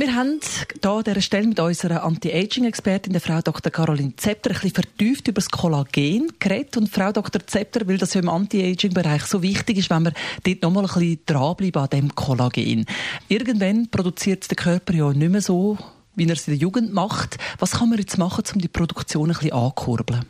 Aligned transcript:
wir 0.00 0.14
haben 0.14 0.40
hier 0.80 0.90
an 0.90 1.04
dieser 1.04 1.20
Stelle 1.20 1.46
mit 1.46 1.60
unserer 1.60 2.04
Anti-Aging-Expertin, 2.04 3.12
der 3.12 3.20
Frau 3.20 3.42
Dr. 3.42 3.70
Caroline 3.70 4.16
Zepter, 4.16 4.48
ein 4.48 4.54
bisschen 4.54 4.70
vertieft 4.70 5.28
über 5.28 5.42
das 5.42 5.50
Kollagen 5.50 6.32
geredet. 6.38 6.78
Und 6.78 6.88
Frau 6.88 7.12
Dr. 7.12 7.46
Zepter, 7.46 7.86
weil 7.86 7.98
das 7.98 8.14
ja 8.14 8.22
im 8.22 8.30
Anti-Aging-Bereich 8.30 9.24
so 9.24 9.42
wichtig 9.42 9.76
ist, 9.76 9.90
wenn 9.90 10.04
wir 10.04 10.14
dort 10.42 10.62
nochmal 10.62 10.84
ein 10.84 10.88
bisschen 10.94 11.20
dranbleiben 11.26 11.82
an 11.82 11.90
dem 11.90 12.14
Kollagen. 12.14 12.86
Irgendwann 13.28 13.88
produziert 13.90 14.50
der 14.50 14.56
Körper 14.56 14.94
ja 14.94 15.12
nicht 15.12 15.32
mehr 15.32 15.42
so, 15.42 15.76
wie 16.14 16.26
er 16.26 16.32
es 16.32 16.48
in 16.48 16.54
der 16.54 16.60
Jugend 16.62 16.94
macht. 16.94 17.36
Was 17.58 17.72
kann 17.72 17.90
man 17.90 17.98
jetzt 17.98 18.16
machen, 18.16 18.44
um 18.54 18.60
die 18.60 18.68
Produktion 18.68 19.30
ein 19.30 19.34
bisschen 19.34 19.52
anzukurbeln? 19.52 20.24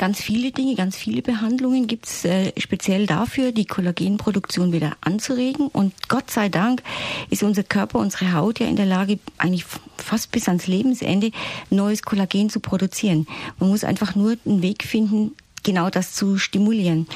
Ganz 0.00 0.18
viele 0.18 0.50
Dinge, 0.50 0.76
ganz 0.76 0.96
viele 0.96 1.20
Behandlungen 1.20 1.86
gibt 1.86 2.06
es 2.06 2.24
äh, 2.24 2.52
speziell 2.58 3.06
dafür, 3.06 3.52
die 3.52 3.66
Kollagenproduktion 3.66 4.72
wieder 4.72 4.96
anzuregen. 5.02 5.68
Und 5.68 5.92
Gott 6.08 6.30
sei 6.30 6.48
Dank 6.48 6.82
ist 7.28 7.42
unser 7.42 7.64
Körper, 7.64 7.98
unsere 7.98 8.32
Haut 8.32 8.60
ja 8.60 8.66
in 8.66 8.76
der 8.76 8.86
Lage, 8.86 9.18
eigentlich 9.36 9.66
fast 9.98 10.32
bis 10.32 10.48
ans 10.48 10.66
Lebensende 10.66 11.32
neues 11.68 12.00
Kollagen 12.00 12.48
zu 12.48 12.60
produzieren. 12.60 13.26
Man 13.58 13.68
muss 13.68 13.84
einfach 13.84 14.14
nur 14.14 14.38
einen 14.46 14.62
Weg 14.62 14.84
finden, 14.84 15.32
genau 15.64 15.90
das 15.90 16.14
zu 16.14 16.38
stimulieren. 16.38 17.06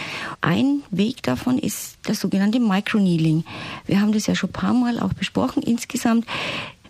Ein 0.42 0.83
Weg 0.91 1.23
davon 1.23 1.59
ist 1.59 1.97
das 2.03 2.20
sogenannte 2.20 2.61
Microneedling. 2.61 3.44
Wir 3.87 4.03
haben 4.03 4.12
das 4.12 4.27
ja 4.27 4.34
schon 4.34 4.50
ein 4.50 4.53
paar 4.53 4.75
Mal 4.75 5.00
auch 5.00 5.14
besprochen. 5.14 5.62
Insgesamt, 5.62 6.27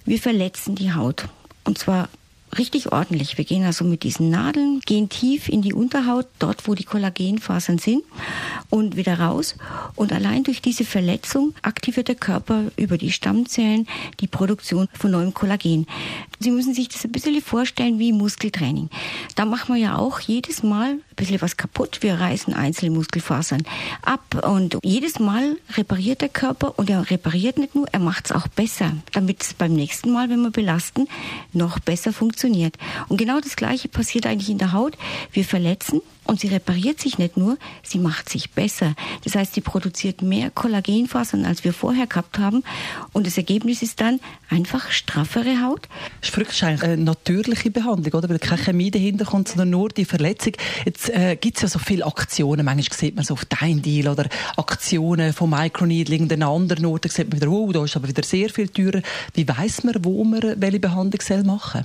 wir 0.04 0.18
verletzen 0.18 0.74
die 0.74 0.92
Haut. 0.92 1.28
Und 1.62 1.78
zwar 1.78 2.08
richtig 2.58 2.92
ordentlich. 2.92 3.38
Wir 3.38 3.44
gehen 3.44 3.64
also 3.64 3.84
mit 3.84 4.02
diesen 4.02 4.30
Nadeln, 4.30 4.80
gehen 4.86 5.08
tief 5.08 5.48
in 5.48 5.62
die 5.62 5.74
Unterhaut, 5.74 6.26
dort 6.38 6.66
wo 6.68 6.74
die 6.74 6.84
Kollagenfasern 6.84 7.78
sind 7.78 8.02
und 8.70 8.96
wieder 8.96 9.18
raus. 9.18 9.56
Und 9.96 10.12
allein 10.12 10.44
durch 10.44 10.62
diese 10.62 10.84
Verletzung 10.84 11.54
aktiviert 11.62 12.08
der 12.08 12.14
Körper 12.14 12.64
über 12.76 12.98
die 12.98 13.12
Stammzellen 13.12 13.86
die 14.20 14.26
Produktion 14.26 14.88
von 14.92 15.10
neuem 15.10 15.34
Kollagen. 15.34 15.86
Sie 16.38 16.50
müssen 16.50 16.74
sich 16.74 16.88
das 16.88 17.04
ein 17.04 17.12
bisschen 17.12 17.40
vorstellen 17.42 17.98
wie 17.98 18.12
Muskeltraining. 18.12 18.90
Da 19.34 19.44
machen 19.44 19.74
wir 19.74 19.80
ja 19.80 19.96
auch 19.96 20.20
jedes 20.20 20.62
Mal 20.62 20.90
ein 20.90 21.00
bisschen 21.16 21.40
was 21.40 21.56
kaputt. 21.56 21.98
Wir 22.00 22.14
reißen 22.14 22.54
einzelne 22.54 22.90
Muskelfasern 22.90 23.62
ab 24.02 24.46
und 24.46 24.78
jedes 24.82 25.18
Mal 25.18 25.56
repariert 25.76 26.20
der 26.20 26.28
Körper 26.28 26.78
und 26.78 26.90
er 26.90 27.10
repariert 27.10 27.58
nicht 27.58 27.74
nur, 27.74 27.86
er 27.92 28.00
macht 28.00 28.26
es 28.26 28.32
auch 28.32 28.48
besser, 28.48 28.92
damit 29.12 29.42
es 29.42 29.54
beim 29.54 29.72
nächsten 29.72 30.12
Mal, 30.12 30.28
wenn 30.28 30.42
wir 30.42 30.50
belasten, 30.50 31.08
noch 31.52 31.78
besser 31.78 32.12
funktioniert. 32.12 32.43
Und 33.08 33.16
genau 33.16 33.40
das 33.40 33.56
Gleiche 33.56 33.88
passiert 33.88 34.26
eigentlich 34.26 34.50
in 34.50 34.58
der 34.58 34.72
Haut. 34.72 34.96
Wir 35.32 35.44
verletzen, 35.44 36.00
und 36.26 36.40
sie 36.40 36.48
repariert 36.48 37.00
sich 37.00 37.18
nicht 37.18 37.36
nur, 37.36 37.58
sie 37.82 37.98
macht 37.98 38.28
sich 38.28 38.50
besser. 38.50 38.94
Das 39.24 39.34
heißt, 39.34 39.54
sie 39.54 39.60
produziert 39.60 40.22
mehr 40.22 40.50
Kollagenfasern, 40.50 41.44
als 41.44 41.64
wir 41.64 41.72
vorher 41.72 42.06
gehabt 42.06 42.38
haben. 42.38 42.62
Und 43.12 43.26
das 43.26 43.36
Ergebnis 43.36 43.82
ist 43.82 44.00
dann 44.00 44.20
einfach 44.48 44.90
straffere 44.90 45.62
Haut. 45.62 45.86
Das 46.20 46.30
ist 46.30 46.62
eigentlich 46.62 46.82
eine 46.82 46.96
natürliche 46.96 47.70
Behandlung, 47.70 48.14
oder? 48.14 48.28
Weil 48.28 48.38
keine 48.38 48.62
Chemie 48.62 48.90
dahinter 48.90 49.26
kommt, 49.26 49.48
sondern 49.48 49.70
nur 49.70 49.90
die 49.90 50.06
Verletzung. 50.06 50.54
Jetzt 50.86 51.10
äh, 51.10 51.36
gibt 51.36 51.56
es 51.56 51.62
ja 51.62 51.68
so 51.68 51.78
viele 51.78 52.06
Aktionen. 52.06 52.64
Manchmal 52.64 52.98
sieht 52.98 53.16
man 53.16 53.24
so 53.24 53.34
auf 53.34 53.44
Dein 53.44 53.82
Deal 53.82 54.08
oder 54.08 54.26
Aktionen 54.56 55.32
von 55.34 55.50
Microneedling, 55.50 56.28
den 56.28 56.42
anderen 56.42 56.86
Orten 56.86 57.10
sieht 57.10 57.30
man 57.30 57.40
wieder, 57.40 57.50
oh, 57.50 57.70
da 57.70 57.84
ist 57.84 57.96
aber 57.96 58.08
wieder 58.08 58.22
sehr 58.22 58.48
viel 58.48 58.68
teurer. 58.68 59.02
Wie 59.34 59.46
weiß 59.46 59.84
man, 59.84 59.96
wo 60.02 60.24
man 60.24 60.54
welche 60.56 60.80
Behandlung 60.80 61.20
soll 61.20 61.44
machen 61.44 61.84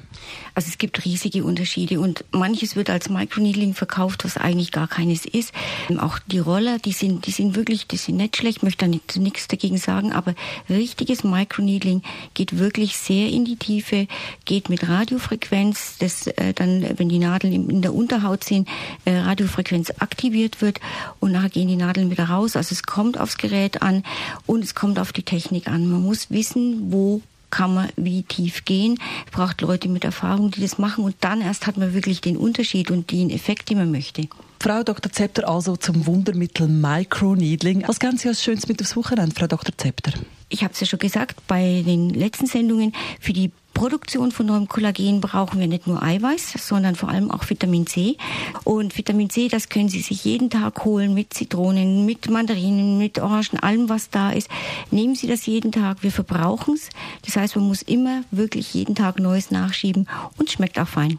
Also 0.56 0.70
es 0.70 0.78
gibt 0.78 1.06
riesige 1.06 1.44
Unterschiede 1.44 2.00
und 2.00 2.24
manches 2.32 2.76
wird 2.76 2.90
als 2.90 3.10
Microneedling 3.10 3.74
verkauft, 3.74 4.26
was 4.26 4.38
eigentlich 4.38 4.72
gar 4.72 4.88
keines 4.88 5.26
ist. 5.26 5.54
Auch 5.98 6.20
die 6.20 6.40
Roller, 6.40 6.80
die 6.80 6.92
sind, 6.92 7.26
die 7.26 7.32
sind 7.32 7.56
wirklich, 7.56 7.88
die 7.88 7.98
sind 7.98 8.18
nicht 8.18 8.38
schlecht, 8.38 8.64
möchte 8.64 8.90
da 8.90 9.20
nichts 9.20 9.48
dagegen 9.48 9.78
sagen, 9.78 10.14
aber 10.14 10.36
richtiges 10.70 11.24
Microneedling 11.24 12.02
geht 12.34 12.58
wirklich 12.58 12.98
sehr 12.98 13.30
in 13.30 13.46
die 13.46 13.56
Tiefe, 13.56 14.08
geht 14.46 14.70
mit 14.70 14.88
Radiofrequenz, 14.88 15.98
das 16.00 16.28
äh, 16.28 16.54
dann, 16.54 16.86
wenn 16.98 17.10
die 17.10 17.20
Nadeln 17.20 17.70
in 17.70 17.81
der 17.81 17.94
Unterhaut 17.94 18.44
sind, 18.44 18.68
äh, 19.06 19.18
Radiofrequenz 19.18 19.92
aktiviert 20.00 20.62
wird 20.62 20.80
und 21.20 21.31
nachher 21.31 21.50
gehen 21.50 21.68
die 21.68 21.76
Nadeln 21.76 22.12
wieder 22.12 22.26
raus. 22.26 22.56
Also 22.56 22.74
es 22.74 22.84
kommt 22.84 23.20
aufs 23.20 23.38
Gerät 23.38 23.81
an 23.81 24.04
und 24.46 24.64
es 24.64 24.76
kommt 24.76 25.00
auf 25.00 25.14
die 25.14 25.24
Technik 25.24 25.68
an. 25.68 25.90
Man 25.90 26.02
muss 26.02 26.30
wissen, 26.30 26.92
wo 26.92 27.22
kann 27.50 27.74
man 27.74 27.90
wie 27.96 28.24
tief 28.24 28.66
gehen. 28.66 29.00
Es 29.26 29.32
braucht 29.32 29.62
Leute 29.62 29.90
mit 29.90 30.04
Erfahrung, 30.04 30.52
die 30.52 30.62
das 30.62 30.78
machen 30.78 31.04
und 31.04 31.16
dann 31.22 31.42
erst 31.42 31.68
hat 31.68 31.78
man 31.78 31.94
wirklich 31.94 32.22
den 32.22 32.38
Unterschied 32.38 32.92
und 32.92 33.12
den 33.12 33.30
Effekt, 33.30 33.70
den 33.70 33.78
man 33.78 33.92
möchte. 33.92 34.28
Frau 34.62 34.84
Dr. 34.84 35.10
Zepter, 35.12 35.48
also 35.48 35.78
zum 35.78 36.06
Wundermittel 36.06 36.68
Microneedling. 36.68 37.88
Was 37.88 38.00
ganz 38.00 38.24
Sie 38.24 38.28
als 38.28 38.44
Schönes 38.44 38.68
mit 38.68 38.82
aufs 38.82 38.96
Wochenende, 38.98 39.34
Frau 39.34 39.48
Dr. 39.48 39.78
Zepter? 39.78 40.12
Ich 40.50 40.64
habe 40.64 40.74
es 40.74 40.80
ja 40.82 40.88
schon 40.88 41.00
gesagt, 41.00 41.48
bei 41.48 41.82
den 41.86 42.10
letzten 42.10 42.46
Sendungen, 42.46 42.94
für 43.22 43.32
die 43.32 43.52
Produktion 43.79 44.34
von 44.34 44.45
neuem 44.45 44.67
Kollagen 44.67 45.22
brauchen 45.22 45.62
wir 45.62 45.67
nicht 45.67 45.88
nur 45.88 46.03
Eiweiß, 46.03 46.51
sondern 46.59 46.95
vor 46.95 47.07
allem 47.07 47.31
auch 47.31 47.50
Vitamin 47.50 47.88
C. 47.88 48.17
Und 48.66 48.97
Vitamin 48.97 49.29
C, 49.29 49.47
das 49.47 49.69
können 49.69 49.88
Sie 49.88 50.01
sich 50.01 50.25
jeden 50.25 50.50
Tag 50.50 50.84
holen 50.84 51.13
mit 51.13 51.34
Zitronen, 51.34 52.06
mit 52.06 52.29
Mandarinen, 52.29 52.97
mit 52.97 53.19
Orangen, 53.19 53.57
allem 53.62 53.88
was 53.88 54.09
da 54.09 54.31
ist. 54.31 54.50
Nehmen 54.91 55.16
Sie 55.16 55.28
das 55.28 55.45
jeden 55.45 55.72
Tag. 55.72 56.03
Wir 56.03 56.12
verbrauchen 56.12 56.73
es. 56.73 56.89
Das 57.25 57.38
heißt, 57.38 57.56
man 57.56 57.69
muss 57.69 57.81
immer 57.81 58.25
wirklich 58.31 58.73
jeden 58.73 58.95
Tag 58.95 59.18
Neues 59.18 59.50
nachschieben 59.50 60.09
und 60.35 60.51
schmeckt 60.51 60.78
auch 60.78 60.89
fein. 60.89 61.18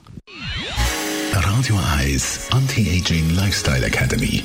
Radio 1.32 1.81
Eyes 1.99 2.47
Anti-Aging 2.50 3.31
Lifestyle 3.37 3.87
Academy. 3.87 4.44